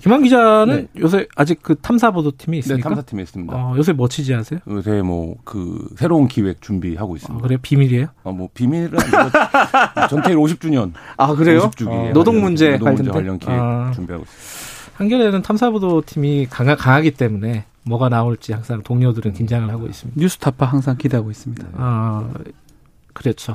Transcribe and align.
김한 0.00 0.22
기자는 0.22 0.88
네. 0.94 1.00
요새 1.00 1.26
아직 1.36 1.60
그 1.62 1.76
탐사 1.76 2.10
보도팀이 2.10 2.58
있습니까? 2.58 2.88
네, 2.88 2.94
탐사팀에 2.94 3.22
있습니다. 3.22 3.54
어, 3.54 3.74
요새 3.76 3.92
뭐 3.92 4.08
취재하세요? 4.08 4.60
요새 4.68 5.02
뭐 5.02 5.36
그 5.44 5.88
새로운 5.96 6.28
기획 6.28 6.62
준비하고 6.62 7.16
있습니다. 7.16 7.38
아, 7.38 7.46
그래 7.46 7.58
비밀이에요? 7.60 8.06
어, 8.22 8.32
뭐 8.32 8.48
비밀은 8.54 8.90
아니고 8.98 10.08
전태일 10.08 10.36
50주년. 10.36 10.92
아 11.16 11.34
그래요? 11.34 11.70
50주기 11.70 11.88
어, 11.88 12.12
노동 12.12 12.40
문제 12.40 12.72
노동 12.78 12.94
문제 12.94 13.10
관련 13.10 13.38
기획 13.38 13.52
아. 13.58 13.90
준비하고 13.94 14.24
있습니다. 14.24 14.70
한겨레는 14.94 15.42
탐사 15.42 15.70
보도 15.70 16.02
팀이 16.02 16.46
강하, 16.50 16.76
강하기 16.76 17.12
때문에 17.12 17.64
뭐가 17.84 18.08
나올지 18.08 18.52
항상 18.52 18.82
동료들은 18.82 19.32
긴장을 19.32 19.68
하고 19.70 19.86
있습니다. 19.86 20.20
뉴스타파 20.20 20.66
항상 20.66 20.96
기대하고 20.98 21.30
있습니다. 21.30 21.66
아, 21.74 22.28
그렇죠. 23.14 23.54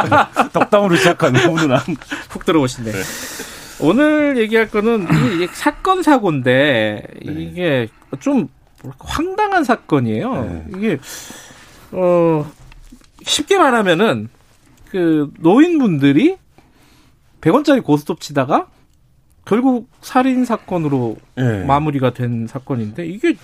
덕담으로 0.52 0.96
시작하는 0.96 1.40
훈훈한. 1.40 1.78
훅 2.30 2.44
들어오시네. 2.44 2.90
네. 2.90 2.98
오늘 3.80 4.38
얘기할 4.38 4.68
거는 4.70 5.06
이게 5.34 5.46
사건 5.52 6.02
사고인데 6.02 7.02
네. 7.24 7.32
이게 7.32 7.88
좀 8.20 8.48
황당한 8.98 9.64
사건이에요. 9.64 10.44
네. 10.44 10.64
이게 10.76 10.98
어 11.92 12.50
쉽게 13.22 13.58
말하면은 13.58 14.28
그 14.90 15.30
노인분들이 15.38 16.36
100원짜리 17.40 17.82
고스톱 17.82 18.20
치다가 18.20 18.68
결국 19.48 19.88
살인 20.02 20.44
사건으로 20.44 21.16
네. 21.34 21.64
마무리가 21.64 22.12
된 22.12 22.46
사건인데 22.46 23.06
이게 23.06 23.34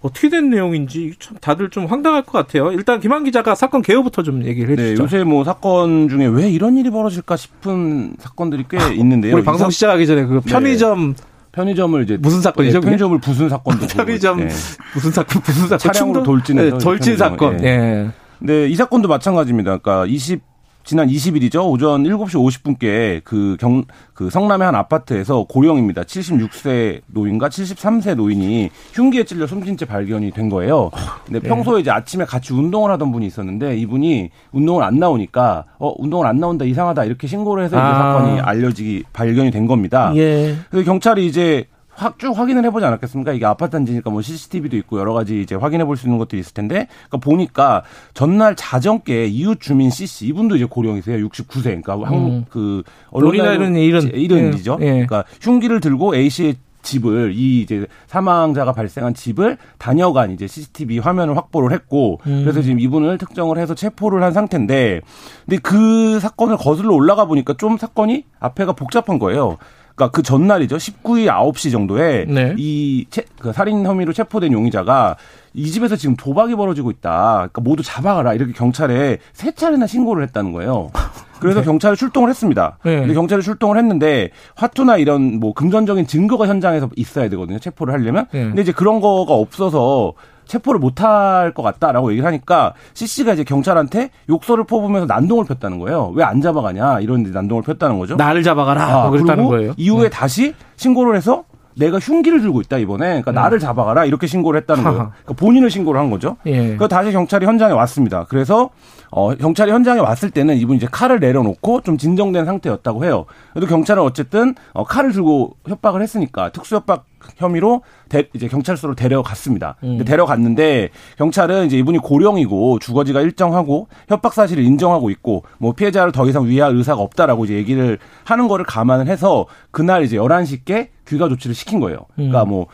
어떻게 0.00 0.28
된 0.28 0.50
내용인지 0.50 1.14
참 1.20 1.36
다들 1.40 1.70
좀 1.70 1.86
황당할 1.86 2.24
것 2.24 2.32
같아요. 2.32 2.72
일단 2.72 2.98
김한 2.98 3.22
기자가 3.22 3.54
사건 3.54 3.80
개요부터 3.80 4.24
좀 4.24 4.44
얘기를 4.44 4.70
해주시죠. 4.70 4.96
네, 4.96 5.04
요새 5.04 5.22
뭐 5.22 5.44
사건 5.44 6.08
중에 6.08 6.26
왜 6.26 6.50
이런 6.50 6.76
일이 6.76 6.90
벌어질까 6.90 7.36
싶은 7.36 8.16
사건들이 8.18 8.64
꽤 8.68 8.78
아, 8.78 8.88
있는데요. 8.88 9.36
우리 9.36 9.44
방송 9.44 9.70
시작하기 9.70 10.04
전에 10.08 10.24
그 10.24 10.40
네. 10.44 10.50
편의점 10.50 11.14
네. 11.14 11.22
편의점을 11.52 12.02
이제 12.02 12.16
무슨 12.16 12.42
사건이죠? 12.42 12.80
네, 12.80 12.84
편의점을 12.84 13.20
부순 13.20 13.48
사건도 13.48 13.86
편의점 13.94 14.38
네. 14.38 14.48
무슨 14.92 15.12
사건 15.12 15.40
무슨 15.46 15.62
사건 15.68 15.78
차량으로 15.78 16.22
돌진해 16.24 16.70
네, 16.70 16.78
돌진 16.78 17.16
사건. 17.16 17.62
예. 17.62 17.76
네. 17.76 18.10
네, 18.40 18.68
이 18.68 18.74
사건도 18.74 19.06
마찬가지입니다. 19.06 19.78
그러니까 19.78 20.06
20 20.06 20.53
지난 20.84 21.08
20일이죠. 21.08 21.66
오전 21.70 22.04
7시 22.04 22.34
50분께 22.34 23.22
그 23.24 23.56
경, 23.58 23.84
그 24.12 24.28
성남의 24.28 24.66
한 24.66 24.74
아파트에서 24.74 25.44
고령입니다. 25.44 26.02
76세 26.02 27.00
노인과 27.06 27.48
73세 27.48 28.14
노인이 28.14 28.70
흉기에 28.92 29.24
찔려 29.24 29.46
숨진 29.46 29.78
채 29.78 29.86
발견이 29.86 30.30
된 30.30 30.50
거예요. 30.50 30.90
근데 31.24 31.40
네. 31.40 31.48
평소에 31.48 31.80
이제 31.80 31.90
아침에 31.90 32.26
같이 32.26 32.52
운동을 32.52 32.90
하던 32.92 33.12
분이 33.12 33.26
있었는데 33.26 33.78
이분이 33.78 34.30
운동을 34.52 34.84
안 34.84 34.98
나오니까 34.98 35.64
어, 35.78 35.94
운동을 35.96 36.26
안 36.26 36.38
나온다 36.38 36.66
이상하다 36.66 37.04
이렇게 37.04 37.26
신고를 37.26 37.64
해서 37.64 37.78
아. 37.78 37.94
사건이 37.94 38.40
알려지기 38.40 39.04
발견이 39.12 39.50
된 39.50 39.66
겁니다. 39.66 40.12
예. 40.16 40.54
그래서 40.70 40.84
경찰이 40.84 41.26
이제 41.26 41.64
확 41.96 42.18
쭉 42.18 42.36
확인을 42.36 42.64
해보지 42.64 42.84
않았겠습니까? 42.86 43.32
이게 43.32 43.46
아파트 43.46 43.72
단지니까 43.72 44.10
뭐 44.10 44.22
CCTV도 44.22 44.76
있고 44.76 44.98
여러 44.98 45.12
가지 45.12 45.40
이제 45.40 45.54
확인해 45.54 45.84
볼 45.84 45.96
수 45.96 46.06
있는 46.06 46.18
것들이 46.18 46.40
있을 46.40 46.54
텐데, 46.54 46.88
그러니까 47.08 47.18
보니까 47.18 47.82
전날 48.14 48.56
자정께 48.56 49.26
이웃 49.26 49.60
주민 49.60 49.90
C 49.90 50.06
씨 50.06 50.26
이분도 50.26 50.56
이제 50.56 50.64
고령이세요. 50.64 51.26
69세. 51.28 51.62
그러니까 51.64 51.94
음. 51.96 52.04
한국 52.04 52.50
그 52.50 52.82
언론이나 53.10 53.52
이런 53.52 53.76
이런 53.76 54.08
이런 54.12 54.38
일이죠. 54.48 54.78
예. 54.80 54.86
그러니까 54.86 55.24
흉기를 55.40 55.80
들고 55.80 56.14
A 56.16 56.28
씨의 56.30 56.56
집을 56.82 57.32
이 57.34 57.62
이제 57.62 57.86
사망자가 58.08 58.72
발생한 58.72 59.14
집을 59.14 59.56
다녀간 59.78 60.30
이제 60.32 60.46
CCTV 60.46 60.98
화면을 60.98 61.36
확보를 61.36 61.72
했고 61.72 62.20
음. 62.26 62.42
그래서 62.42 62.60
지금 62.60 62.78
이분을 62.78 63.16
특정을 63.18 63.56
해서 63.56 63.74
체포를 63.74 64.22
한 64.22 64.32
상태인데 64.32 65.00
근데 65.46 65.56
그 65.62 66.20
사건을 66.20 66.58
거슬러 66.58 66.92
올라가 66.94 67.24
보니까 67.24 67.54
좀 67.56 67.78
사건이 67.78 68.24
앞에가 68.38 68.72
복잡한 68.74 69.18
거예요. 69.18 69.56
그러니까 69.94 70.10
그 70.14 70.22
전날이죠. 70.22 70.76
19일 70.76 71.26
9시 71.26 71.70
정도에 71.70 72.24
네. 72.28 72.54
이그 72.56 73.52
살인 73.52 73.86
혐의로 73.86 74.12
체포된 74.12 74.52
용의자가 74.52 75.16
이 75.52 75.70
집에서 75.70 75.94
지금 75.94 76.16
도박이 76.16 76.56
벌어지고 76.56 76.90
있다. 76.90 77.34
그러니까 77.34 77.60
모두 77.62 77.82
잡아가라. 77.84 78.34
이렇게 78.34 78.52
경찰에 78.52 79.18
세 79.32 79.52
차례나 79.52 79.86
신고를 79.86 80.24
했다는 80.24 80.52
거예요. 80.52 80.90
그래서 81.38 81.60
네. 81.62 81.64
경찰이 81.64 81.96
출동을 81.96 82.28
했습니다. 82.28 82.78
네. 82.84 83.00
근데 83.00 83.14
경찰이 83.14 83.42
출동을 83.42 83.78
했는데 83.78 84.30
화투나 84.56 84.96
이런 84.96 85.38
뭐 85.38 85.54
금전적인 85.54 86.08
증거가 86.08 86.48
현장에서 86.48 86.90
있어야 86.96 87.28
되거든요. 87.28 87.60
체포를 87.60 87.94
하려면. 87.94 88.26
네. 88.32 88.44
근데 88.44 88.62
이제 88.62 88.72
그런 88.72 89.00
거가 89.00 89.34
없어서 89.34 90.14
체포를 90.46 90.80
못할 90.80 91.52
것 91.54 91.62
같다라고 91.62 92.10
얘기를 92.12 92.26
하니까 92.26 92.74
CC가 92.94 93.32
이제 93.34 93.44
경찰한테 93.44 94.10
욕설을 94.28 94.64
퍼부면서 94.64 95.06
난동을 95.06 95.44
폈다는 95.46 95.78
거예요. 95.78 96.12
왜 96.14 96.24
안 96.24 96.40
잡아가냐 96.40 97.00
이런 97.00 97.22
난동을 97.22 97.62
폈다는 97.62 97.98
거죠. 97.98 98.16
나를 98.16 98.42
잡아가라. 98.42 99.04
아, 99.04 99.10
그랬다는 99.10 99.44
거예요. 99.46 99.74
이후에 99.76 100.04
네. 100.04 100.08
다시 100.10 100.54
신고를 100.76 101.16
해서 101.16 101.44
내가 101.76 101.98
흉기를 101.98 102.40
들고 102.40 102.60
있다 102.60 102.78
이번에 102.78 103.06
그러니까 103.20 103.32
네. 103.32 103.40
나를 103.40 103.58
잡아가라 103.58 104.04
이렇게 104.04 104.26
신고를 104.28 104.60
했다는 104.60 104.84
거예요. 104.84 104.96
그러니까 105.24 105.32
본인을 105.34 105.70
신고를 105.70 106.00
한 106.00 106.08
거죠. 106.10 106.36
예. 106.46 106.76
그 106.76 106.86
다시 106.88 107.10
경찰이 107.12 107.44
현장에 107.46 107.72
왔습니다. 107.72 108.26
그래서 108.28 108.70
어 109.10 109.34
경찰이 109.34 109.70
현장에 109.72 110.00
왔을 110.00 110.30
때는 110.30 110.56
이분이 110.56 110.76
이제 110.78 110.86
칼을 110.90 111.18
내려놓고 111.20 111.80
좀 111.82 111.98
진정된 111.98 112.44
상태였다고 112.46 113.04
해요. 113.04 113.26
그래도 113.52 113.66
경찰은 113.66 114.02
어쨌든 114.02 114.54
어 114.72 114.84
칼을 114.84 115.12
들고 115.12 115.56
협박을 115.68 116.00
했으니까 116.00 116.50
특수 116.50 116.76
협박 116.76 117.04
혐의로 117.36 117.82
대, 118.08 118.28
이제 118.34 118.48
경찰서로 118.48 118.94
데려갔습니다. 118.94 119.76
음. 119.82 120.04
데려갔는데 120.04 120.90
경찰은 121.18 121.66
이제 121.66 121.78
이분이 121.78 121.98
고령이고 121.98 122.78
주거지가 122.78 123.20
일정하고 123.20 123.88
협박 124.08 124.34
사실을 124.34 124.62
인정하고 124.62 125.10
있고 125.10 125.44
뭐 125.58 125.72
피해자를 125.72 126.12
더 126.12 126.26
이상 126.28 126.46
위할 126.46 126.74
의사가 126.74 127.00
없다라고 127.00 127.44
이제 127.44 127.54
얘기를 127.54 127.98
하는 128.24 128.48
거를 128.48 128.64
감안을 128.64 129.08
해서 129.08 129.46
그날 129.70 130.04
이제 130.04 130.16
11시께 130.16 130.88
귀가 131.08 131.28
조치를 131.28 131.54
시킨 131.54 131.80
거예요. 131.80 131.98
그러니까 132.14 132.44
음. 132.44 132.48
뭐 132.48 132.66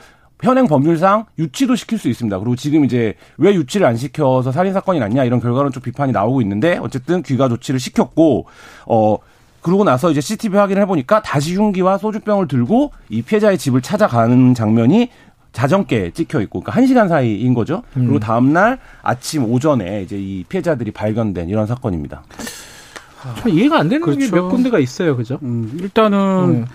현행 0.43 0.67
법률상 0.67 1.27
유치도 1.39 1.77
시킬 1.77 1.99
수 1.99 2.09
있습니다. 2.09 2.39
그리고 2.39 2.57
지금 2.57 2.85
이제 2.85 3.15
왜 3.37 3.55
유치를 3.55 3.87
안 3.87 3.97
시켜서 3.97 4.53
살인 4.53 4.73
사건이 4.73 4.99
났냐 4.99 5.25
이런 5.25 5.41
결과는 5.41 5.71
좀 5.71 5.83
비판이 5.83 6.13
나오고 6.13 6.41
있는데 6.43 6.79
어쨌든 6.79 7.23
귀가 7.23 7.49
조치를 7.49 7.79
시켰고 7.79 8.47
어 8.87 9.17
그러고 9.63 9.85
나서 9.85 10.11
이제 10.11 10.21
CCTV 10.21 10.59
확인을 10.59 10.83
해보니까 10.83 11.23
다시 11.23 11.55
흉기와 11.55 11.99
소주병을 11.99 12.49
들고 12.49 12.93
이 13.09 13.23
피해자의 13.23 13.59
집을 13.59 13.83
찾아가는 13.83 14.55
장면이 14.55 15.11
자정께 15.53 16.13
찍혀 16.13 16.41
있고, 16.43 16.61
그러니까 16.61 16.73
한 16.73 16.87
시간 16.87 17.09
사이인 17.09 17.55
거죠. 17.55 17.83
음. 17.97 18.05
그리고 18.05 18.21
다음날 18.21 18.79
아침 19.03 19.45
오전에 19.45 20.03
이제 20.03 20.17
이 20.17 20.45
피해자들이 20.49 20.93
발견된 20.93 21.49
이런 21.49 21.67
사건입니다. 21.67 22.23
참 23.41 23.49
이해가 23.51 23.79
안 23.79 23.89
되는 23.89 24.05
그렇죠. 24.05 24.31
게몇 24.31 24.49
군데가 24.49 24.79
있어요, 24.79 25.17
그죠? 25.17 25.39
음, 25.43 25.77
일단은 25.81 26.19
음. 26.19 26.67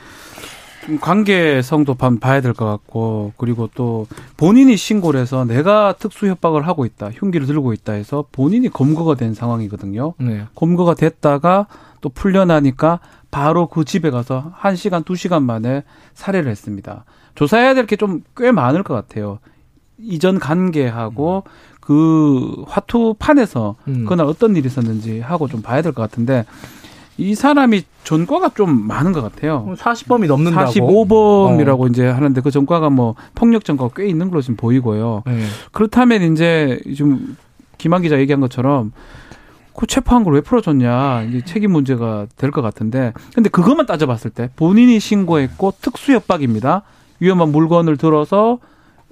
관계성도 1.01 1.95
봐야 1.95 2.41
될 2.41 2.53
것 2.53 2.65
같고, 2.65 3.33
그리고 3.37 3.69
또 3.75 4.07
본인이 4.37 4.77
신고를 4.77 5.19
해서 5.19 5.45
내가 5.45 5.93
특수 5.97 6.27
협박을 6.27 6.67
하고 6.67 6.85
있다, 6.85 7.09
흉기를 7.11 7.47
들고 7.47 7.73
있다 7.73 7.93
해서 7.93 8.25
본인이 8.31 8.69
검거가 8.69 9.15
된 9.15 9.33
상황이거든요. 9.33 10.13
네. 10.19 10.45
검거가 10.55 10.93
됐다가 10.95 11.67
또 12.01 12.09
풀려나니까 12.09 12.99
바로 13.31 13.67
그 13.67 13.83
집에 13.83 14.11
가서 14.11 14.53
1시간, 14.59 15.03
2시간 15.03 15.43
만에 15.43 15.83
살해를 16.13 16.49
했습니다. 16.51 17.03
조사해야 17.35 17.73
될 17.73 17.85
게 17.87 17.95
좀 17.97 18.21
꽤 18.37 18.51
많을 18.51 18.83
것 18.83 18.93
같아요. 18.93 19.39
이전 19.97 20.39
관계하고 20.39 21.43
음. 21.45 21.49
그 21.81 22.63
화투판에서 22.67 23.75
음. 23.87 24.05
그날 24.05 24.25
어떤 24.27 24.55
일이 24.55 24.67
있었는지 24.67 25.19
하고 25.19 25.47
좀 25.47 25.61
봐야 25.61 25.81
될 25.81 25.93
것 25.93 26.01
같은데 26.01 26.45
이 27.17 27.33
사람이 27.33 27.83
전과가 28.03 28.49
좀 28.55 28.87
많은 28.87 29.11
것 29.13 29.21
같아요. 29.21 29.65
40범이 29.77 30.27
넘는다고. 30.27 30.71
45범이라고 30.71 31.81
어. 31.83 31.87
이제 31.87 32.07
하는데 32.07 32.41
그 32.41 32.51
전과가 32.51 32.89
뭐 32.89 33.15
폭력 33.35 33.63
전과가 33.63 33.93
꽤 33.95 34.07
있는 34.07 34.29
걸로 34.29 34.41
지금 34.41 34.55
보이고요. 34.57 35.23
네. 35.25 35.43
그렇다면 35.71 36.33
이제 36.33 36.79
좀 36.97 37.37
김한 37.77 38.01
기자 38.01 38.19
얘기한 38.19 38.41
것처럼 38.41 38.91
그 39.77 39.87
체포한 39.87 40.23
걸 40.23 40.33
왜 40.35 40.41
풀어줬냐 40.41 41.23
이제 41.23 41.41
책임 41.45 41.71
문제가 41.71 42.27
될 42.37 42.51
것 42.51 42.61
같은데 42.61 43.11
근데 43.33 43.49
그것만 43.49 43.85
따져봤을 43.85 44.31
때 44.31 44.49
본인이 44.55 44.99
신고했고 44.99 45.73
특수 45.81 46.13
협박입니다 46.13 46.83
위험한 47.19 47.49
물건을 47.49 47.97
들어서 47.97 48.59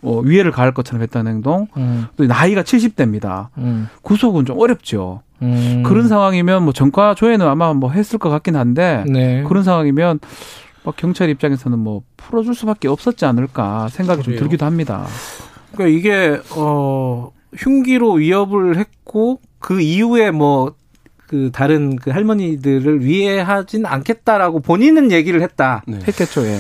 어, 0.02 0.20
위해를 0.20 0.52
가할 0.52 0.74
것처럼 0.74 1.02
했다는 1.04 1.32
행동 1.34 1.68
음. 1.76 2.08
또 2.16 2.26
나이가 2.26 2.64
70대입니다 2.64 3.48
음. 3.58 3.88
구속은 4.04 4.46
좀 4.46 4.58
어렵죠 4.60 5.22
음. 5.44 5.84
그런 5.84 6.08
상황이면 6.08 6.64
뭐 6.64 6.74
전과 6.74 7.16
조회는 7.16 7.46
아마 7.48 7.74
뭐 7.74 7.92
했을 7.92 8.18
것 8.18 8.30
같긴 8.30 8.56
한데 8.56 9.04
네. 9.08 9.44
그런 9.44 9.64
상황이면 9.64 10.20
뭐 10.84 10.94
경찰 10.96 11.30
입장에서는 11.30 11.78
뭐 11.78 12.02
풀어줄 12.18 12.56
수밖에 12.56 12.88
없었지 12.88 13.26
않을까 13.26 13.88
생각이 13.90 14.24
그래요. 14.24 14.38
좀 14.38 14.44
들기도 14.44 14.66
합니다. 14.66 15.06
그러니까 15.74 15.98
이게 15.98 16.40
어 16.56 17.32
흉기로 17.56 18.14
위협을 18.14 18.78
했고 18.78 19.40
그 19.60 19.82
이후에 19.82 20.32
뭐그 20.32 21.52
다른 21.54 21.96
그 21.96 22.12
할머니들을 22.12 23.04
위해하진 23.04 23.86
않겠다라고 23.86 24.60
본인은 24.60 25.12
얘기를 25.12 25.42
했다. 25.42 25.84
네. 25.88 26.00
했겠죠, 26.08 26.46
예. 26.46 26.58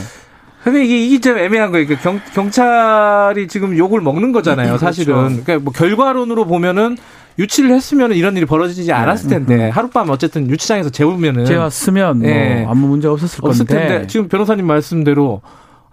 근데 0.64 0.86
이게 0.86 1.06
이게 1.06 1.20
좀 1.20 1.38
애매한 1.38 1.72
거예요. 1.72 1.86
그 1.86 1.98
경, 1.98 2.22
경찰이 2.34 3.50
지금 3.50 3.78
욕을 3.78 4.00
먹는 4.00 4.32
거잖아요, 4.32 4.68
그렇죠. 4.68 4.86
사실은. 4.86 5.16
그렇죠. 5.16 5.44
그러니까 5.44 5.64
뭐 5.64 5.74
결과론으로 5.74 6.46
보면은 6.46 6.96
유치를 7.40 7.72
했으면 7.72 8.12
이런 8.14 8.36
일이 8.38 8.46
벌어지지 8.46 8.86
네. 8.88 8.94
않았을 8.94 9.30
텐데 9.30 9.70
하룻밤 9.70 10.10
어쨌든 10.10 10.50
유치장에서 10.50 10.90
재우면은 10.90 11.46
재웠으면 11.46 12.20
뭐 12.20 12.28
네. 12.28 12.66
아무 12.68 12.88
문제 12.88 13.08
없었을 13.08 13.42
건데. 13.42 13.50
없을 13.50 13.66
텐데 13.66 14.08
지금 14.08 14.28
변호사님 14.28 14.66
말씀대로 14.68 15.42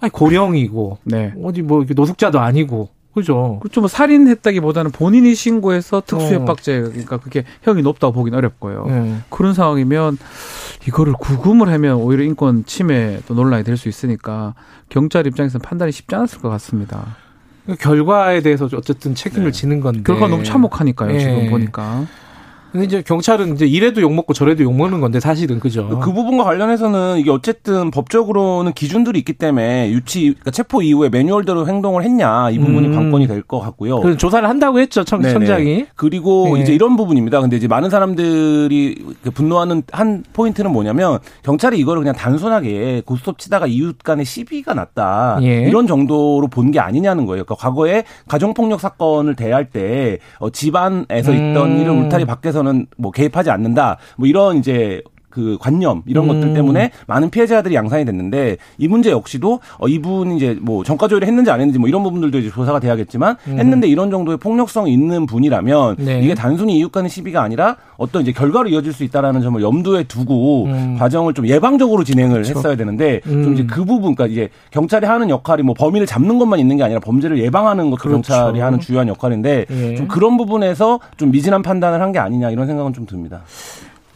아니 0.01 0.11
고령이고 0.11 0.99
네. 1.05 1.33
어디 1.43 1.63
뭐 1.63 1.85
노숙자도 1.89 2.41
아니고 2.41 2.89
그죠. 3.15 3.59
그렇죠. 3.61 3.81
뭐 3.81 3.89
살인했다기보다는 3.89 4.93
본인이 4.93 5.35
신고해서 5.35 6.03
특수협박죄 6.07 6.79
어. 6.79 6.83
그러니까 6.85 7.17
그게 7.17 7.45
형이 7.63 7.83
높다고 7.83 8.13
보긴 8.13 8.35
어렵고요. 8.35 8.85
네. 8.87 9.17
그런 9.31 9.53
상황이면 9.53 10.17
이거를 10.87 11.13
구금을 11.15 11.69
하면 11.71 11.97
오히려 11.97 12.23
인권 12.23 12.65
침해도 12.65 13.35
논란이 13.35 13.65
될 13.65 13.77
수 13.77 13.89
있으니까 13.89 14.55
경찰 14.91 15.27
입장에서는 15.27 15.61
판단이 15.63 15.91
쉽지 15.91 16.15
않았을 16.15 16.41
것 16.41 16.51
같습니다. 16.51 17.17
그 17.71 17.77
결과에 17.77 18.41
대해서 18.41 18.69
어쨌든 18.73 19.15
책임을 19.15 19.47
네. 19.47 19.53
지는 19.53 19.81
건데 19.81 20.03
결과 20.05 20.27
너무 20.27 20.43
참혹하니까요. 20.43 21.13
네. 21.13 21.19
지금 21.21 21.51
보니까. 21.51 22.07
근데 22.73 22.87
이제 22.87 23.03
경찰은 23.03 23.55
이제 23.55 23.67
이래도 23.67 24.01
욕 24.01 24.13
먹고 24.15 24.33
저래도 24.33 24.63
욕 24.65 24.75
먹는 24.75 25.01
건데 25.01 25.21
사실은 25.21 25.61
그죠. 25.61 25.89
그 26.01 26.13
부분과 26.13 26.45
관련해서는 26.45 27.19
이게 27.19 27.31
어쨌든 27.31 27.91
법적으로는 27.91 28.73
기준들이 28.73 29.19
있기 29.21 29.33
때문에 29.35 29.91
유치 29.91 30.21
그러니까 30.31 30.51
체포 30.51 30.83
이후에 30.83 31.09
매뉴얼대로 31.09 31.67
행동을 31.67 32.03
했냐 32.05 32.51
이 32.51 32.59
부분이 32.59 32.89
음. 32.89 32.95
관건이 32.95 33.27
될 33.27 33.43
것 33.43 33.59
같고요. 33.61 34.01
그 34.01 34.17
조사를 34.17 34.49
한다고 34.49 34.79
했죠 34.81 35.03
청, 35.03 35.23
장이 35.23 35.87
그리고 35.97 36.55
네. 36.57 36.63
이제 36.63 36.73
이런 36.75 36.97
부분입니다. 36.97 37.41
근데 37.41 37.57
이제 37.57 37.67
많은 37.67 37.91
사람들이 37.91 39.05
그 39.23 39.31
분노하는 39.31 39.83
한 39.93 40.23
포인트는 40.33 40.71
뭐냐면 40.73 41.19
경찰이 41.43 41.79
이거를 41.79 42.03
그냥 42.03 42.15
단순하게 42.15 43.03
고스톱 43.05 43.39
치다가 43.39 43.67
이웃 43.67 43.99
간의 43.99 44.25
시비가 44.25 44.75
났다 44.75 45.39
예. 45.43 45.63
이런 45.69 45.87
정도로 45.87 46.47
본 46.49 46.71
게 46.71 46.79
아니냐는 46.79 47.27
거예요. 47.27 47.43
그러니까 47.45 47.57
과거에 47.57 48.05
가정폭력 48.29 48.79
사건을 48.81 49.35
대할 49.35 49.71
때 49.71 50.19
어, 50.39 50.51
집안에서 50.51 51.33
있던 51.33 51.73
음. 51.73 51.81
일을 51.81 51.91
울타리 51.91 52.25
밖에서 52.25 52.60
대해서는 52.61 52.87
뭐 52.97 53.11
개입하지 53.11 53.51
않는다. 53.51 53.99
뭐 54.17 54.29
이런 54.29 54.59
이제 54.59 55.03
그 55.31 55.57
관념 55.61 56.03
이런 56.07 56.25
음. 56.25 56.29
것들 56.41 56.55
때문에 56.55 56.91
많은 57.07 57.31
피해자들이 57.31 57.75
양산이 57.75 58.05
됐는데 58.05 58.59
이 58.79 58.89
문제 58.89 59.11
역시도 59.11 59.61
어 59.79 59.89
이분이 59.89 60.37
이제 60.37 60.59
뭐 60.61 60.85
전과 60.85 61.09
조회를 61.09 61.27
했는지 61.27 61.51
안 61.51 61.61
했는지 61.61 61.79
뭐 61.79 61.89
이런 61.89 62.03
부분들도 62.03 62.39
이제 62.39 62.51
조사가 62.51 62.81
돼야겠지만 62.81 63.37
음. 63.49 63.59
했는데 63.59 63.89
이런 63.89 64.11
정도의 64.11 64.37
폭력성 64.37 64.89
있는 64.89 65.25
분이라면 65.25 65.97
네. 65.99 66.21
이게 66.21 66.35
단순히 66.35 66.77
이웃 66.79 66.93
간의 66.93 67.09
시비가 67.09 67.43
아니라 67.43 67.77
어떤 67.97 68.23
이제 68.23 68.33
결과로 68.33 68.69
이어질 68.69 68.93
수 68.93 69.05
있다라는 69.05 69.41
점을 69.41 69.61
염두에 69.63 70.05
두고 70.05 70.67
음. 70.67 70.97
과정을 70.99 71.33
좀 71.33 71.47
예방적으로 71.47 72.05
진행을 72.05 72.43
그렇죠. 72.43 72.59
했어야 72.59 72.77
되는데 72.77 73.21
좀 73.23 73.33
음. 73.45 73.55
이제 73.55 73.65
그 73.65 73.85
부분 73.87 74.15
그러니까 74.15 74.27
이제 74.27 74.51
경찰이 74.73 75.07
하는 75.07 75.31
역할이 75.31 75.63
뭐 75.63 75.75
범인을 75.75 76.07
잡는 76.07 76.39
것만 76.39 76.59
있는 76.59 76.77
게 76.77 76.83
아니라 76.85 77.01
범죄를 77.01 77.39
예방하는 77.39 77.91
것도 77.91 78.01
그렇죠. 78.03 78.17
경찰이 78.35 78.61
하는 78.61 78.79
주요한 78.79 79.09
역할인데 79.09 79.67
예. 79.71 79.95
좀 79.97 80.07
그런 80.07 80.37
부분에서 80.37 81.01
좀 81.17 81.31
미진한 81.31 81.63
판단을 81.63 82.03
한 82.03 82.11
게 82.11 82.19
아니냐 82.19 82.51
이런 82.51 82.67
생각은 82.67 82.93
좀 82.93 83.07
듭니다. 83.07 83.43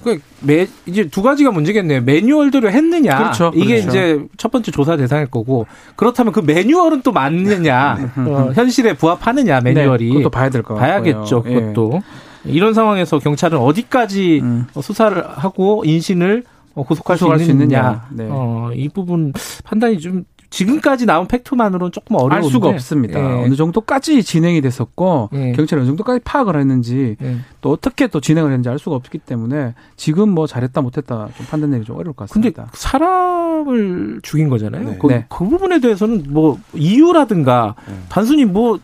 그 0.02 0.18
매, 0.40 0.66
이제 0.86 1.08
두 1.08 1.22
가지가 1.22 1.50
문제겠네요. 1.50 2.02
매뉴얼대로 2.02 2.70
했느냐. 2.70 3.16
그렇죠. 3.16 3.52
이게 3.54 3.80
그렇죠. 3.80 3.88
이제 3.88 4.24
첫 4.36 4.50
번째 4.52 4.70
조사 4.70 4.96
대상일 4.96 5.26
거고 5.28 5.66
그렇다면 5.96 6.32
그 6.32 6.40
매뉴얼은 6.40 7.02
또 7.02 7.12
맞느냐. 7.12 8.12
어, 8.18 8.50
현실에 8.54 8.94
부합하느냐 8.94 9.60
매뉴얼이. 9.60 10.04
네, 10.04 10.12
그것도 10.12 10.30
봐야 10.30 10.50
될 10.50 10.62
것 10.62 10.74
같고요. 10.74 10.86
봐야겠죠. 10.88 11.42
그것도. 11.42 12.02
예. 12.46 12.50
이런 12.52 12.74
상황에서 12.74 13.18
경찰은 13.18 13.56
어디까지 13.56 14.40
음. 14.42 14.66
수사를 14.80 15.24
하고 15.26 15.82
인신을 15.86 16.44
고속할 16.74 17.16
수, 17.16 17.24
수 17.38 17.50
있느냐. 17.52 18.06
네. 18.10 18.26
어, 18.28 18.70
이 18.74 18.88
부분 18.90 19.32
판단이 19.64 19.98
좀 20.00 20.24
지금까지 20.54 21.06
나온 21.06 21.26
팩트만으로는 21.26 21.92
조금 21.92 22.16
어려운데 22.16 22.36
알 22.36 22.42
수가 22.44 22.68
없습니다. 22.68 23.18
예. 23.18 23.44
어느 23.44 23.54
정도까지 23.56 24.22
진행이 24.22 24.60
됐었고 24.60 25.30
예. 25.34 25.52
경찰이 25.52 25.80
어느 25.80 25.86
정도까지 25.88 26.20
파악을 26.24 26.58
했는지 26.58 27.16
예. 27.22 27.36
또 27.60 27.72
어떻게 27.72 28.06
또 28.06 28.20
진행을 28.20 28.50
했는지 28.50 28.68
알 28.68 28.78
수가 28.78 28.96
없기 28.96 29.18
때문에 29.18 29.74
지금 29.96 30.30
뭐 30.30 30.46
잘했다 30.46 30.80
못했다 30.80 31.28
좀 31.36 31.46
판단 31.46 31.70
내기 31.70 31.84
좀 31.84 31.96
어려울 31.96 32.14
것 32.14 32.28
같습니다. 32.28 32.62
근데 32.64 32.70
사람을 32.74 34.20
죽인 34.22 34.48
거잖아요. 34.48 34.90
네. 34.90 34.98
그, 35.00 35.06
네. 35.08 35.26
그 35.28 35.48
부분에 35.48 35.80
대해서는 35.80 36.24
뭐 36.28 36.58
이유라든가 36.74 37.74
네. 37.88 37.94
단순히 38.08 38.44
뭐 38.44 38.78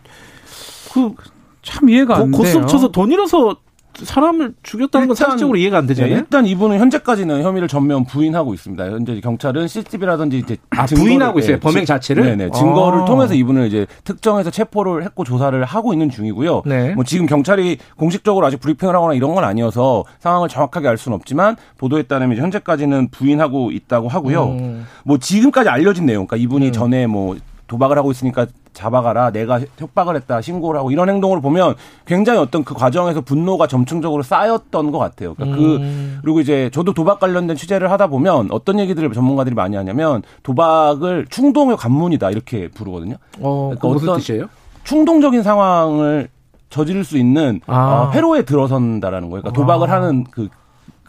그 0.93 1.13
참 1.61 1.89
이해가 1.89 2.17
안 2.17 2.31
돼요. 2.31 2.37
고스톱 2.41 2.67
쳐서 2.67 2.91
돈 2.91 3.11
잃어서 3.11 3.55
사람을 3.93 4.53
죽였다는 4.63 5.07
건 5.07 5.15
사실적으로 5.15 5.57
이해가 5.57 5.77
안 5.77 5.87
되잖아요. 5.87 6.13
네, 6.13 6.19
일단 6.19 6.45
이분은 6.45 6.79
현재까지는 6.79 7.43
혐의를 7.43 7.67
전면 7.67 8.05
부인하고 8.05 8.53
있습니다. 8.53 8.83
현재 8.85 9.19
경찰은 9.19 9.67
CCTV라든지 9.67 10.39
이제 10.39 10.57
아, 10.71 10.85
부인하고 10.85 11.39
있어요. 11.39 11.59
범행 11.59 11.85
자체를. 11.85 12.23
네네. 12.23 12.51
증거를 12.51 13.01
아. 13.01 13.05
통해서 13.05 13.33
이분을 13.33 13.67
이제 13.67 13.85
특정해서 14.03 14.49
체포를 14.49 15.03
했고 15.03 15.23
조사를 15.23 15.63
하고 15.63 15.93
있는 15.93 16.09
중이고요. 16.09 16.63
네. 16.65 16.93
뭐 16.95 17.03
지금 17.03 17.25
경찰이 17.25 17.77
공식적으로 17.97 18.45
아직 18.45 18.59
브리핑을 18.59 18.95
하거나 18.95 19.13
이런 19.13 19.35
건 19.35 19.43
아니어서 19.43 20.05
상황을 20.19 20.49
정확하게 20.49 20.87
알 20.87 20.97
수는 20.97 21.15
없지만 21.15 21.55
보도에 21.77 22.03
따르면 22.03 22.37
현재까지는 22.37 23.09
부인하고 23.09 23.71
있다고 23.71 24.07
하고요. 24.07 24.45
음. 24.45 24.85
뭐 25.03 25.17
지금까지 25.17 25.69
알려진 25.69 26.05
내용, 26.05 26.25
그러니까 26.25 26.43
이분이 26.43 26.67
음. 26.67 26.71
전에 26.71 27.07
뭐 27.07 27.35
도박을 27.67 27.97
하고 27.97 28.11
있으니까 28.11 28.47
잡아가라 28.73 29.31
내가 29.31 29.59
협박을 29.77 30.15
했다 30.15 30.41
신고를 30.41 30.79
하고 30.79 30.91
이런 30.91 31.09
행동을 31.09 31.41
보면 31.41 31.75
굉장히 32.05 32.39
어떤 32.39 32.63
그 32.63 32.73
과정에서 32.73 33.21
분노가 33.21 33.67
점층적으로 33.67 34.23
쌓였던 34.23 34.91
것 34.91 34.97
같아요. 34.97 35.33
그러니까 35.33 35.57
그 35.57 35.75
음. 35.75 36.15
그 36.17 36.21
그리고 36.21 36.39
이제 36.39 36.69
저도 36.73 36.93
도박 36.93 37.19
관련된 37.19 37.55
취재를 37.55 37.91
하다 37.91 38.07
보면 38.07 38.47
어떤 38.51 38.79
얘기들을 38.79 39.11
전문가들이 39.11 39.55
많이 39.55 39.75
하냐면 39.75 40.23
도박을 40.43 41.27
충동의 41.29 41.77
관문이다 41.77 42.31
이렇게 42.31 42.69
부르거든요. 42.69 43.15
어, 43.39 43.71
그러니까 43.75 43.87
무슨 43.87 44.15
뜻이에요? 44.15 44.49
충동적인 44.83 45.43
상황을 45.43 46.29
저지를 46.69 47.03
수 47.03 47.17
있는 47.17 47.59
아. 47.67 48.09
어, 48.09 48.11
회로에 48.11 48.43
들어선다라는 48.43 49.29
거예요. 49.29 49.41
그러니까 49.41 49.61
도박을 49.61 49.89
아. 49.89 49.95
하는 49.95 50.23
그 50.31 50.47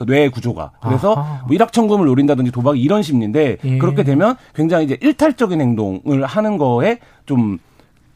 그뇌 0.04 0.28
구조가. 0.28 0.72
그래서 0.82 1.14
뭐 1.46 1.54
일확천금을 1.54 2.06
노린다든지 2.06 2.50
도박이 2.50 2.80
이런 2.80 3.02
심리인데 3.02 3.58
예. 3.62 3.78
그렇게 3.78 4.02
되면 4.02 4.36
굉장히 4.54 4.84
이제 4.84 4.98
일탈적인 5.00 5.60
행동을 5.60 6.24
하는 6.24 6.58
거에 6.58 6.98
좀 7.26 7.58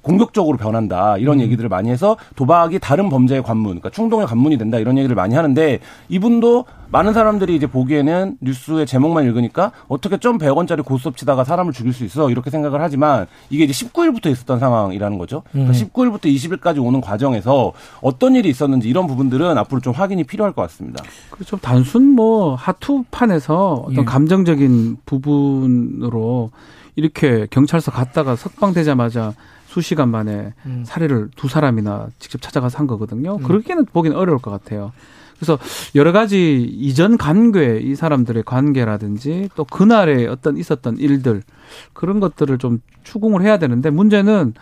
공격적으로 0.06 0.56
변한다 0.56 1.18
이런 1.18 1.38
음. 1.38 1.40
얘기들을 1.40 1.68
많이 1.68 1.90
해서 1.90 2.16
도박이 2.36 2.78
다른 2.78 3.08
범죄의 3.08 3.42
관문, 3.42 3.70
그러니까 3.70 3.90
충동의 3.90 4.28
관문이 4.28 4.56
된다 4.56 4.78
이런 4.78 4.96
얘기를 4.98 5.16
많이 5.16 5.34
하는데 5.34 5.80
이분도 6.08 6.64
많은 6.92 7.12
사람들이 7.12 7.56
이제 7.56 7.66
보기에는 7.66 8.36
뉴스의 8.40 8.86
제목만 8.86 9.24
읽으니까 9.24 9.72
어떻게 9.88 10.18
좀 10.18 10.38
100원짜리 10.38 10.84
고스톱 10.84 11.16
치다가 11.16 11.42
사람을 11.42 11.72
죽일 11.72 11.92
수 11.92 12.04
있어 12.04 12.30
이렇게 12.30 12.50
생각을 12.50 12.80
하지만 12.80 13.26
이게 13.50 13.64
이제 13.64 13.72
19일부터 13.72 14.30
있었던 14.30 14.60
상황이라는 14.60 15.18
거죠. 15.18 15.42
그러니까 15.50 15.72
19일부터 15.74 16.26
음. 16.26 16.30
20일까지 16.30 16.84
오는 16.84 17.00
과정에서 17.00 17.72
어떤 18.00 18.36
일이 18.36 18.48
있었는지 18.48 18.88
이런 18.88 19.08
부분들은 19.08 19.58
앞으로 19.58 19.80
좀 19.80 19.92
확인이 19.92 20.22
필요할 20.22 20.52
것 20.52 20.62
같습니다. 20.62 21.02
그렇죠. 21.30 21.56
단순 21.56 22.04
뭐 22.10 22.54
하투판에서 22.54 23.86
어떤 23.86 23.98
예. 23.98 24.04
감정적인 24.04 24.98
부분으로 25.04 26.50
이렇게 26.94 27.46
경찰서 27.50 27.90
갔다가 27.90 28.36
석방되자마자 28.36 29.34
수시간 29.76 30.08
만에 30.08 30.54
음. 30.64 30.84
사례를 30.86 31.28
두 31.36 31.48
사람이나 31.48 32.08
직접 32.18 32.40
찾아가서 32.40 32.78
한 32.78 32.86
거거든요. 32.86 33.36
음. 33.36 33.42
그렇게는 33.42 33.84
보기는 33.84 34.16
어려울 34.16 34.38
것 34.38 34.50
같아요. 34.50 34.92
그래서 35.36 35.58
여러 35.94 36.12
가지 36.12 36.62
이전 36.62 37.18
관계, 37.18 37.78
이 37.78 37.94
사람들의 37.94 38.42
관계라든지 38.44 39.50
또 39.54 39.64
그날에 39.64 40.26
어떤 40.26 40.56
있었던 40.56 40.96
일들 40.96 41.42
그런 41.92 42.20
것들을 42.20 42.56
좀 42.56 42.80
추궁을 43.04 43.42
해야 43.42 43.58
되는데 43.58 43.90
문제는 43.90 44.54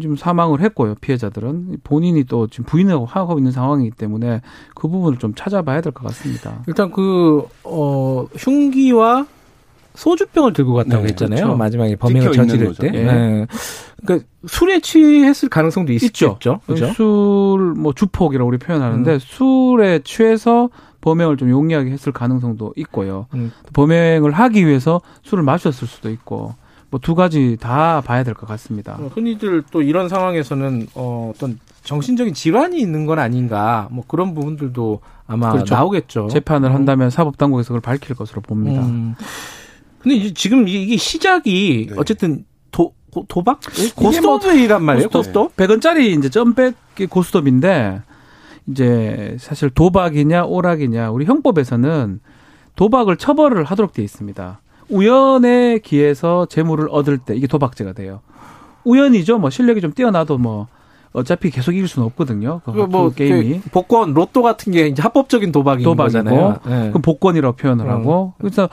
지금 0.00 0.16
사망을 0.16 0.60
했고요. 0.62 0.94
피해자들은 1.02 1.80
본인이 1.84 2.24
또 2.24 2.46
지금 2.46 2.64
부인을 2.64 2.98
하고 3.06 3.36
있는 3.38 3.52
상황이기 3.52 3.90
때문에 3.96 4.40
그 4.74 4.88
부분을 4.88 5.18
좀 5.18 5.34
찾아봐야 5.34 5.82
될 5.82 5.92
것 5.92 6.06
같습니다. 6.06 6.62
일단 6.66 6.90
그 6.92 7.44
어, 7.64 8.24
흉기와 8.38 9.26
소주병을 9.94 10.52
들고 10.52 10.72
갔다고 10.74 11.02
네, 11.02 11.08
했잖아요. 11.08 11.40
그렇죠. 11.42 11.56
마지막에 11.58 11.96
범행을 11.96 12.32
저지를 12.32 12.74
때. 12.76 12.90
네. 12.90 13.04
네. 13.04 13.46
그러니까 14.04 14.28
술에 14.46 14.80
취했을 14.80 15.48
가능성도 15.48 15.92
있죠. 15.94 16.06
있죠. 16.38 16.60
그렇죠? 16.66 16.92
술뭐 16.94 17.92
주폭이라고 17.94 18.48
우리 18.48 18.58
표현하는데 18.58 19.12
음. 19.14 19.18
술에 19.18 20.00
취해서 20.04 20.70
범행을 21.00 21.36
좀 21.36 21.50
용이하게 21.50 21.90
했을 21.90 22.12
가능성도 22.12 22.74
있고요. 22.76 23.26
음. 23.34 23.52
범행을 23.72 24.32
하기 24.32 24.66
위해서 24.66 25.00
술을 25.22 25.42
마셨을 25.44 25.86
수도 25.88 26.10
있고 26.10 26.54
뭐 26.90 27.00
두 27.00 27.14
가지 27.14 27.56
다 27.60 28.00
봐야 28.04 28.24
될 28.24 28.34
것 28.34 28.46
같습니다. 28.48 28.96
어, 28.98 29.10
흔히들 29.14 29.62
또 29.70 29.80
이런 29.80 30.08
상황에서는 30.08 30.88
어, 30.94 31.32
어떤 31.34 31.58
정신적인 31.84 32.34
질환이 32.34 32.80
있는 32.80 33.06
건 33.06 33.18
아닌가 33.18 33.88
뭐 33.92 34.04
그런 34.08 34.34
부분들도 34.34 35.00
아마 35.26 35.52
그렇죠. 35.52 35.74
나오겠죠. 35.74 36.28
재판을 36.28 36.70
음. 36.70 36.74
한다면 36.74 37.10
사법 37.10 37.38
당국에서 37.38 37.68
그걸 37.68 37.80
밝힐 37.80 38.16
것으로 38.16 38.40
봅니다. 38.40 38.82
음. 38.82 39.14
근데 40.00 40.16
이제 40.16 40.34
지금 40.34 40.66
이게 40.66 40.96
시작이 40.96 41.86
네. 41.90 41.94
어쨌든 41.96 42.44
도, 43.10 43.24
도박? 43.28 43.60
고스톱이란 43.96 44.82
말이에요. 44.82 45.08
고스톱? 45.08 45.56
100원짜리 45.56 46.18
이제 46.18 46.28
점백이 46.28 47.06
고스톱인데 47.08 48.02
이제 48.68 49.36
사실 49.38 49.70
도박이냐 49.70 50.44
오락이냐 50.44 51.10
우리 51.10 51.24
형법에서는 51.24 52.20
도박을 52.76 53.16
처벌을 53.16 53.64
하도록 53.64 53.92
돼 53.92 54.02
있습니다. 54.02 54.60
우연에 54.88 55.78
기해서 55.78 56.46
재물을 56.46 56.88
얻을 56.90 57.18
때 57.18 57.34
이게 57.34 57.46
도박죄가 57.46 57.92
돼요. 57.92 58.20
우연이죠. 58.84 59.38
뭐 59.38 59.50
실력이 59.50 59.80
좀 59.80 59.92
뛰어나도 59.92 60.38
뭐 60.38 60.66
어차피 61.12 61.50
계속 61.50 61.72
이길 61.72 61.88
수는 61.88 62.06
없거든요. 62.06 62.60
그 62.64 62.70
뭐, 62.70 63.10
게임이 63.10 63.60
그 63.60 63.70
복권, 63.70 64.14
로또 64.14 64.42
같은 64.42 64.72
게 64.72 64.86
이제 64.86 65.02
합법적인 65.02 65.50
도박인 65.50 65.84
도박이잖아요. 65.84 66.60
네. 66.66 66.88
그럼 66.90 67.02
복권이라고 67.02 67.56
표현을 67.56 67.84
음. 67.86 67.90
하고 67.90 68.34
그래서 68.38 68.68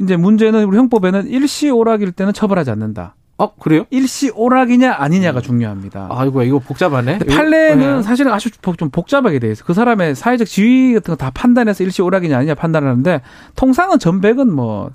이제 0.00 0.16
문제는 0.16 0.64
우리 0.64 0.76
형법에는 0.76 1.28
일시 1.28 1.70
오락일 1.70 2.12
때는 2.12 2.32
처벌하지 2.32 2.70
않는다. 2.70 3.14
어 3.40 3.54
그래요? 3.54 3.84
일시 3.90 4.30
오락이냐 4.34 4.96
아니냐가 4.98 5.38
음. 5.38 5.42
중요합니다. 5.42 6.08
아이고 6.10 6.42
이거 6.42 6.58
복잡하네. 6.58 7.20
판례는 7.20 7.96
네. 7.98 8.02
사실은 8.02 8.32
아주 8.32 8.50
좀 8.50 8.90
복잡하게 8.90 9.38
돼 9.38 9.50
있어. 9.52 9.64
그 9.64 9.74
사람의 9.74 10.16
사회적 10.16 10.46
지위 10.48 10.92
같은 10.94 11.12
거 11.12 11.16
다 11.16 11.30
판단해서 11.30 11.84
일시 11.84 12.02
오락이냐 12.02 12.36
아니냐 12.36 12.54
판단하는데 12.54 13.22
통상은 13.56 13.98
전백은 14.00 14.52
뭐 14.52 14.90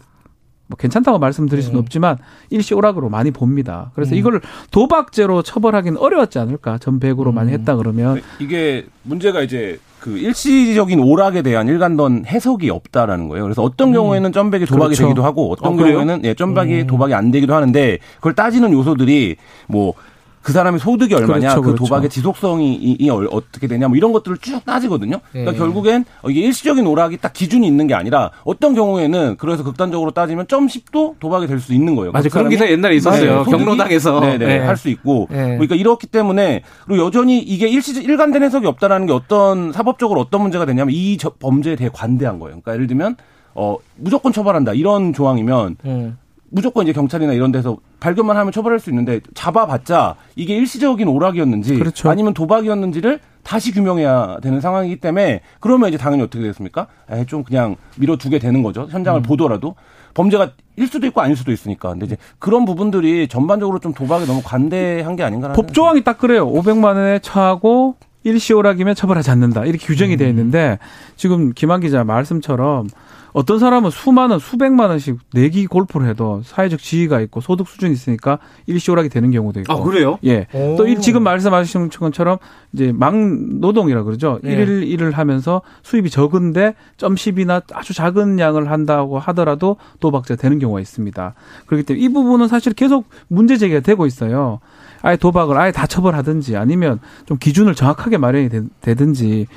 뭐 0.74 0.76
괜찮다고 0.78 1.20
말씀드릴 1.20 1.64
수는 1.64 1.78
음. 1.78 1.82
없지만 1.82 2.18
일시 2.50 2.74
오락으로 2.74 3.10
많이 3.10 3.32
봅니다. 3.32 3.92
그래서 3.96 4.16
음. 4.16 4.18
이걸 4.18 4.42
도박죄로 4.72 5.44
처벌하기는 5.44 5.98
어려웠지 5.98 6.40
않을까? 6.40 6.78
전백으로 6.80 7.32
음. 7.32 7.36
많이 7.36 7.52
했다 7.52 7.76
그러면 7.76 8.22
이게 8.40 8.86
문제가 9.04 9.42
이제 9.42 9.80
그 10.00 10.18
일시적인 10.18 11.00
오락에 11.00 11.44
대한 11.44 11.68
일관된 11.68 12.26
해석이 12.26 12.70
없다라는 12.70 13.30
거예요. 13.30 13.44
그래서 13.44 13.62
어떤 13.62 13.90
음. 13.90 13.94
경우에는 13.94 14.32
점백이 14.32 14.66
도박이 14.66 14.96
그렇죠. 14.96 15.04
되기도 15.04 15.24
하고 15.24 15.52
어떤 15.52 15.74
어, 15.74 15.78
경우에는 15.78 16.22
예, 16.26 16.34
점박이 16.34 16.82
음. 16.82 16.88
도박이 16.88 17.14
안 17.14 17.32
되기도 17.32 17.54
하는데 17.54 18.00
그걸 18.16 18.34
따지는 18.34 18.74
요소들이 18.74 19.38
뭐 19.68 19.94
그 20.44 20.52
사람의 20.52 20.80
소득이 20.80 21.16
얼마냐, 21.16 21.40
그렇죠, 21.40 21.62
그 21.62 21.68
그렇죠. 21.68 21.84
도박의 21.86 22.10
지속성이 22.10 22.76
이, 22.76 22.98
이 23.00 23.10
어떻게 23.10 23.68
되냐, 23.68 23.88
뭐 23.88 23.98
이런 23.98 24.12
것들을 24.12 24.38
쭉 24.38 24.64
따지거든요. 24.66 25.20
그러니까 25.32 25.54
예. 25.54 25.58
결국엔 25.58 26.06
이게 26.30 26.42
일시적인 26.42 26.86
오락이 26.86 27.18
딱 27.18 27.34
기준이 27.34 27.66
있는 27.66 27.88
게 27.88 27.94
아니라 27.96 28.32
어떤 28.44 28.76
경우에는 28.76 29.38
그래서 29.38 29.64
극단적으로 29.64 30.12
따지면 30.12 30.48
점 30.48 30.68
10도 30.68 31.16
도박이 31.20 31.48
될 31.48 31.64
수 31.64 31.74
있는 31.74 31.96
거예요. 31.96 32.12
맞아요. 32.12 32.28
그런 32.30 32.50
기사 32.50 32.70
옛날에 32.70 32.96
있었어요. 32.96 33.44
네, 33.46 33.52
경로당에서. 33.52 34.20
네네. 34.20 34.46
네. 34.46 34.60
할수 34.60 34.90
있고. 34.90 35.28
네. 35.32 35.38
그러니까 35.54 35.76
이렇기 35.76 36.08
때문에 36.08 36.62
그리고 36.86 37.06
여전히 37.06 37.40
이게 37.40 37.68
일시 37.70 38.00
일관된 38.02 38.44
해석이 38.44 38.68
없다라는 38.68 39.08
게 39.08 39.14
어떤 39.14 39.72
사법적으로 39.72 40.20
어떤 40.20 40.42
문제가 40.42 40.66
되냐면 40.66 40.94
이 40.94 41.18
범죄에 41.40 41.76
대해 41.78 41.90
관대한 41.94 42.40
거예요. 42.40 42.60
그러니까 42.60 42.74
예를 42.74 42.88
들면 42.88 43.16
어 43.56 43.78
무조건 43.96 44.34
처벌한다 44.34 44.74
이런 44.74 45.14
조항이면 45.14 45.78
음. 45.86 46.18
무조건 46.54 46.84
이제 46.84 46.94
경찰이나 46.94 47.34
이런 47.34 47.52
데서 47.52 47.78
발견만 48.00 48.38
하면 48.38 48.52
처벌할 48.52 48.80
수 48.80 48.92
있는데 48.92 49.22
잡아봤자 49.34 50.16
이게 50.36 50.56
일시적인 50.56 51.08
오락이었는지 51.08 51.80
그렇죠. 51.80 52.12
아니면 52.12 52.36
도박이었는지를 52.36 53.20
다시 53.42 53.72
규명해야 53.74 54.38
되는 54.42 54.62
상황이기 54.62 54.98
때문에 54.98 55.42
그러면 55.60 55.90
이제 55.90 55.98
당연히 55.98 56.22
어떻게 56.22 56.44
됐습니까? 56.44 56.86
에, 57.10 57.26
좀 57.26 57.44
그냥 57.44 57.76
밀어두게 57.98 58.38
되는 58.38 58.62
거죠. 58.62 58.88
현장을 58.90 59.20
음. 59.20 59.24
보더라도 59.24 59.76
범죄가 60.14 60.52
일 60.76 60.88
수도 60.88 61.08
있고 61.08 61.22
아닐 61.22 61.36
수도 61.36 61.52
있으니까. 61.52 61.90
근데 61.90 62.06
이제 62.06 62.18
그런 62.38 62.66
부분들이 62.66 63.28
전반적으로 63.28 63.80
좀 63.80 63.94
도박에 63.94 64.26
너무 64.26 64.42
관대한 64.44 65.16
게 65.16 65.24
아닌가. 65.24 65.54
법조항이 65.54 66.04
딱 66.04 66.20
그래요. 66.20 66.48
500만 66.48 66.84
원에 66.86 67.18
처하고 67.18 67.96
일시 68.24 68.54
오락이면 68.54 68.94
처벌하지 68.94 69.32
않는다. 69.32 69.66
이렇게 69.66 69.88
규정이 69.88 70.14
음. 70.14 70.18
되어 70.18 70.28
있는데 70.30 70.78
지금 71.16 71.52
김한 71.54 71.82
기자 71.82 72.04
말씀처럼 72.04 72.88
어떤 73.34 73.60
사람은 73.60 73.90
수많은 73.90 74.40
수백만 74.40 74.90
원씩 74.90 75.18
내기 75.34 75.66
골프를 75.66 76.08
해도 76.08 76.42
사회적 76.46 76.80
지위가 76.80 77.20
있고 77.22 77.42
소득 77.42 77.68
수준이 77.68 77.92
있으니까 77.94 78.40
일시오락이 78.68 79.10
되는 79.10 79.32
경우도 79.32 79.60
있고. 79.62 79.74
아 79.74 79.82
그래요? 79.82 80.18
예. 80.24 80.48
오. 80.54 80.76
또 80.78 81.00
지금 81.00 81.24
말씀하신 81.24 81.90
것처럼 81.90 82.38
이제 82.74 82.92
막 82.92 83.16
노동이라 83.16 84.04
그러죠. 84.04 84.40
예. 84.46 84.52
일일 84.52 84.84
일을 84.84 85.12
하면서 85.12 85.62
수입이 85.82 86.10
적은데 86.10 86.76
점 86.98 87.16
10이나 87.16 87.64
아주 87.74 87.94
작은 87.94 88.40
양을 88.40 88.70
한다고 88.72 89.20
하더라도 89.20 89.78
도박죄 90.00 90.36
되는 90.36 90.60
경우가 90.60 90.80
있습니다. 90.80 91.34
그렇기 91.66 91.86
때문에 91.86 92.06
이 92.06 92.10
부분은 92.10 92.48
사실 92.48 92.74
계속 92.74 93.06
문제 93.28 93.58
제기가 93.58 93.80
되고 93.80 94.06
있어요. 94.06 94.60
아예 95.02 95.18
도박을 95.18 95.58
아예 95.58 95.72
다 95.72 95.86
처벌하든지 95.86 96.56
아니면 96.56 97.00
좀 97.26 97.38
기준을 97.38 97.76
정확하게 97.76 98.18
마련이 98.18 98.50
되든지 98.82 99.48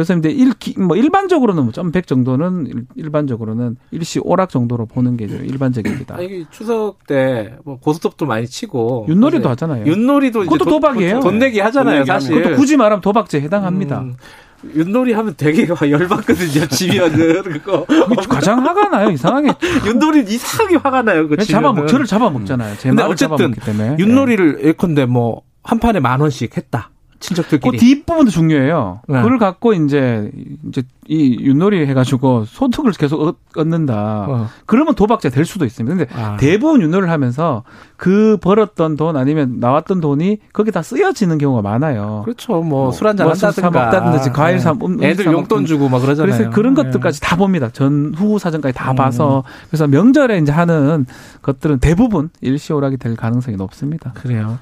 그래서 0.00 0.16
이제 0.16 0.30
일, 0.30 0.54
뭐 0.78 0.96
일반적으로는 0.96 1.64
뭐 1.64 1.72
점백 1.72 2.06
정도는 2.06 2.86
일 2.96 3.10
반적으로는 3.10 3.76
일시 3.90 4.18
오락 4.22 4.48
정도로 4.48 4.86
보는 4.86 5.18
게 5.18 5.26
일반적입니다. 5.26 6.16
아니, 6.16 6.46
추석 6.50 7.06
때 7.06 7.52
뭐 7.64 7.78
고스톱도 7.78 8.24
많이 8.24 8.46
치고 8.46 9.06
윷놀이도 9.08 9.48
하잖아요. 9.50 9.84
윷놀이도 9.86 10.40
그것도 10.40 10.64
도, 10.64 10.80
박이에요 10.80 11.20
돈 11.20 11.38
내기 11.38 11.60
하잖아요, 11.60 12.04
사실. 12.06 12.34
그것도 12.34 12.56
굳이 12.56 12.76
말하면 12.78 13.02
도박죄 13.02 13.40
해당합니다. 13.42 14.00
음. 14.00 14.14
윷놀이 14.74 15.12
하면 15.12 15.34
되게 15.36 15.66
열받거든요, 15.68 16.66
지면은. 16.68 17.42
그거. 17.44 17.86
가장 18.28 18.64
화가 18.66 18.88
나요, 18.88 19.10
이상하게. 19.10 19.52
윷놀이 19.86 20.24
이상하게 20.26 20.76
화가 20.76 21.02
나요, 21.02 21.28
그 21.28 21.36
잡아먹, 21.36 21.88
저를 21.88 22.06
잡아먹잖아요. 22.06 22.76
제 22.78 22.88
근데 22.90 23.02
어쨌든, 23.02 23.54
윷놀이를 23.98 24.60
예컨대 24.64 25.06
뭐, 25.06 25.42
한 25.62 25.78
판에 25.78 26.00
만 26.00 26.20
원씩 26.20 26.56
했다. 26.56 26.90
친척들끼리. 27.20 27.70
그 27.70 27.76
뒷부분도 27.76 28.30
중요해요. 28.30 29.00
네. 29.06 29.22
그걸 29.22 29.38
갖고 29.38 29.72
이제 29.74 30.30
이제 30.68 30.82
이 31.06 31.38
윷놀이 31.40 31.86
해가지고 31.86 32.44
소득을 32.46 32.92
계속 32.92 33.36
얻는다. 33.56 34.26
어. 34.28 34.48
그러면 34.64 34.94
도박자 34.94 35.28
될 35.28 35.44
수도 35.44 35.64
있습니다. 35.64 35.96
근데 35.96 36.12
아. 36.14 36.36
대부분 36.38 36.82
윷놀이를 36.82 37.10
하면서 37.10 37.62
그 37.96 38.38
벌었던 38.40 38.96
돈 38.96 39.16
아니면 39.16 39.56
나왔던 39.60 40.00
돈이 40.00 40.38
거기 40.52 40.70
다 40.70 40.82
쓰여지는 40.82 41.38
경우가 41.38 41.62
많아요. 41.62 42.22
그렇죠. 42.24 42.62
뭐술 42.62 43.04
뭐 43.04 43.10
한잔 43.10 43.26
뭐 43.26 43.32
한다든가. 43.32 43.70
먹다든지 43.70 44.30
과일 44.30 44.60
사 44.60 44.72
네. 44.72 44.78
음, 44.86 45.02
애들 45.02 45.26
용돈 45.26 45.66
주고 45.66 45.88
막 45.88 46.00
그러잖아요. 46.00 46.32
그래서 46.34 46.50
그런 46.50 46.74
네. 46.74 46.82
것들까지 46.84 47.20
다 47.20 47.36
봅니다. 47.36 47.68
전후 47.70 48.38
사정까지 48.38 48.74
다 48.74 48.92
음. 48.92 48.96
봐서 48.96 49.44
그래서 49.68 49.86
명절에 49.86 50.38
이제 50.38 50.52
하는 50.52 51.06
것들은 51.42 51.80
대부분 51.80 52.30
일시오락이 52.40 52.96
될 52.96 53.16
가능성이 53.16 53.56
높습니다. 53.56 54.12
그래요. 54.14 54.58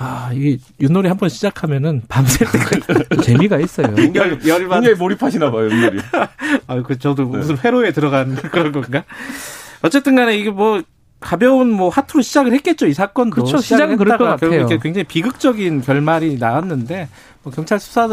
아, 0.00 0.30
이 0.32 0.58
윷놀이 0.80 1.08
한번 1.08 1.28
시작하면은 1.28 2.02
때가 2.38 3.18
재미가 3.22 3.58
있어요. 3.58 3.92
굉장히, 3.96 4.38
굉장히 4.38 4.94
몰입하시나 4.94 5.50
봐요, 5.50 5.68
윷놀이. 5.68 5.98
아, 6.68 6.82
그 6.82 6.96
저도 6.98 7.24
네. 7.24 7.38
무슨 7.38 7.58
회로에 7.58 7.90
들어간 7.90 8.36
그런 8.36 8.70
건가? 8.70 9.02
어쨌든 9.82 10.14
간에 10.14 10.36
이게 10.36 10.50
뭐 10.50 10.82
가벼운 11.18 11.70
뭐 11.70 11.88
하투로 11.88 12.22
시작을 12.22 12.52
했겠죠, 12.52 12.86
이 12.86 12.94
사건도. 12.94 13.34
그렇죠. 13.34 13.58
시작은 13.58 13.96
그럴 13.96 14.18
것 14.18 14.24
같아요. 14.24 14.50
결국 14.50 14.80
굉장히 14.80 15.04
비극적인 15.04 15.82
결말이 15.82 16.38
나왔는데 16.38 17.08
뭐 17.42 17.52
경찰 17.52 17.80
수사 17.80 18.06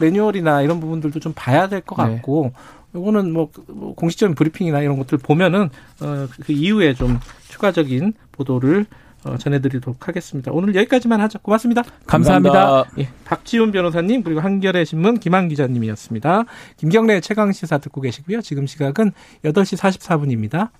매뉴얼이나 0.00 0.62
이런 0.62 0.80
부분들도 0.80 1.20
좀 1.20 1.32
봐야 1.36 1.68
될것 1.68 1.98
네. 2.04 2.14
같고 2.14 2.52
네. 2.92 3.00
이거는 3.00 3.32
뭐, 3.32 3.50
뭐 3.68 3.94
공식적인 3.94 4.34
브리핑이나 4.34 4.80
이런 4.80 4.98
것들 4.98 5.18
보면은 5.18 5.70
어, 6.00 6.26
그 6.44 6.52
이후에 6.52 6.94
좀 6.94 7.20
추가적인 7.48 8.14
보도를 8.32 8.86
어, 9.24 9.36
전해드리도록 9.36 10.08
하겠습니다. 10.08 10.50
오늘 10.52 10.74
여기까지만 10.74 11.20
하죠. 11.22 11.38
고맙습니다. 11.40 11.82
감사합니다. 12.06 12.52
감사합니다. 12.52 13.02
예, 13.02 13.08
박지훈 13.24 13.70
변호사님 13.72 14.22
그리고 14.22 14.40
한겨레 14.40 14.84
신문 14.84 15.18
김한 15.18 15.48
기자님이었습니다. 15.48 16.44
김경래 16.76 17.20
최강 17.20 17.52
시사 17.52 17.78
듣고 17.78 18.00
계시고요. 18.00 18.40
지금 18.40 18.66
시각은 18.66 19.12
8시 19.44 19.78
44분입니다. 19.78 20.70